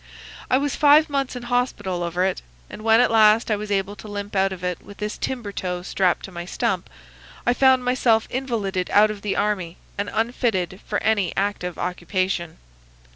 I 0.49 0.57
was 0.57 0.75
five 0.75 1.11
months 1.11 1.35
in 1.35 1.43
hospital 1.43 2.01
over 2.01 2.25
it, 2.25 2.41
and 2.71 2.81
when 2.81 2.99
at 3.01 3.11
last 3.11 3.51
I 3.51 3.55
was 3.55 3.69
able 3.69 3.95
to 3.97 4.07
limp 4.07 4.35
out 4.35 4.51
of 4.51 4.63
it 4.63 4.81
with 4.81 4.97
this 4.97 5.15
timber 5.15 5.51
toe 5.51 5.83
strapped 5.83 6.25
to 6.25 6.31
my 6.31 6.43
stump 6.43 6.89
I 7.45 7.53
found 7.53 7.85
myself 7.85 8.27
invalided 8.31 8.89
out 8.93 9.11
of 9.11 9.21
the 9.21 9.35
army 9.35 9.77
and 9.99 10.09
unfitted 10.11 10.79
for 10.87 10.97
any 11.03 11.35
active 11.37 11.77
occupation. 11.77 12.57